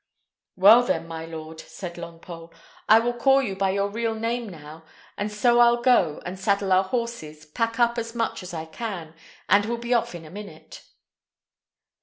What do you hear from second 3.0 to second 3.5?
call